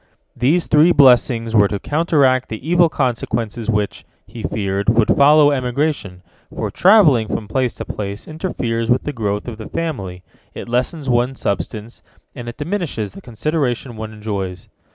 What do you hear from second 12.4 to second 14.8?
it diminishes the consideration one enjoys.